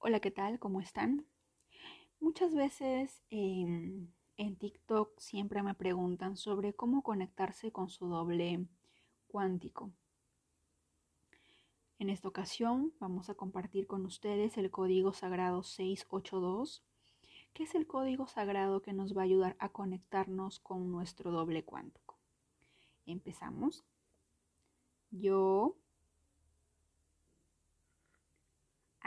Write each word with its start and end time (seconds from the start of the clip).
Hola, 0.00 0.20
¿qué 0.20 0.30
tal? 0.30 0.60
¿Cómo 0.60 0.80
están? 0.80 1.26
Muchas 2.20 2.54
veces 2.54 3.20
em, 3.30 4.06
en 4.36 4.56
TikTok 4.56 5.18
siempre 5.18 5.60
me 5.64 5.74
preguntan 5.74 6.36
sobre 6.36 6.72
cómo 6.72 7.02
conectarse 7.02 7.72
con 7.72 7.90
su 7.90 8.06
doble 8.06 8.64
cuántico. 9.26 9.90
En 11.98 12.10
esta 12.10 12.28
ocasión 12.28 12.92
vamos 13.00 13.28
a 13.28 13.34
compartir 13.34 13.88
con 13.88 14.06
ustedes 14.06 14.56
el 14.56 14.70
código 14.70 15.12
sagrado 15.12 15.64
682, 15.64 16.84
que 17.52 17.64
es 17.64 17.74
el 17.74 17.88
código 17.88 18.28
sagrado 18.28 18.80
que 18.82 18.92
nos 18.92 19.16
va 19.16 19.22
a 19.22 19.24
ayudar 19.24 19.56
a 19.58 19.70
conectarnos 19.70 20.60
con 20.60 20.92
nuestro 20.92 21.32
doble 21.32 21.64
cuántico. 21.64 22.16
Empezamos. 23.04 23.84
Yo 25.10 25.74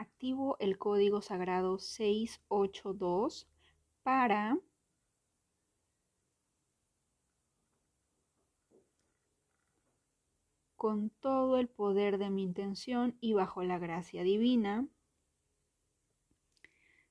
activo 0.02 0.58
el 0.60 0.78
código 0.78 1.22
sagrado 1.22 1.78
682 1.78 3.48
para 4.04 4.58
con 10.76 11.12
todo 11.12 11.58
el 11.58 11.68
poder 11.70 12.18
de 12.18 12.32
mi 12.32 12.42
intención 12.44 13.16
y 13.22 13.34
bajo 13.34 13.64
la 13.64 13.78
gracia 13.78 14.24
divina. 14.24 14.88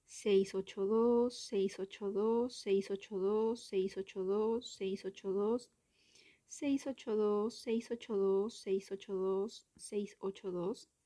682, 0.07 1.33
682, 1.37 2.53
682, 2.57 3.61
682, 3.61 4.67
682, 4.67 5.71
682, 6.49 7.55
682, 7.55 8.55
682, 8.55 9.67
682. 9.77 11.00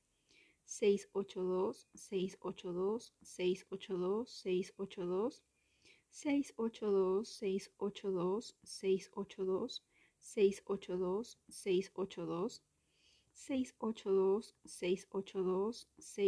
682 0.65 1.85
682 1.95 3.11
682 3.23 4.25
682 4.27 5.41
682 6.11 7.23
682 7.25 8.53
682 8.63 9.79
682 10.21 11.29
682 11.53 12.61
682 13.35 14.49
682 14.55 15.31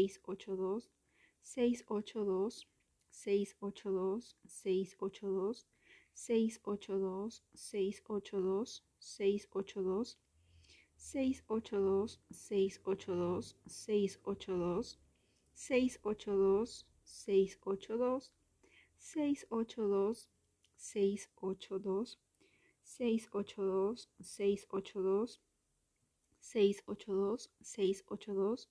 682 0.03 0.81
682 1.41 2.61
682 3.11 4.21
682 4.45 5.55
682 6.13 7.41
682 7.55 8.81
682 8.99 10.15
682 10.97 12.17
682 12.31 13.53
682 13.67 14.95
682 15.53 16.83
682 17.05 18.21
682 18.99 20.15
682 20.77 22.17
682 22.83 22.83
682 22.83 24.07
682 26.41 27.47
682 27.61 27.61
682 27.61 28.67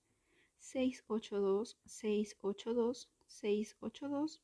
682 3.28 3.28
682 3.28 4.38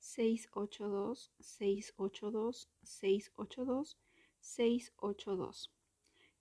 682 0.00 1.16
682 1.40 2.66
682 2.84 3.94
682 4.40 5.68